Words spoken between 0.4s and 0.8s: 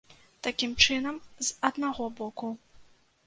Такім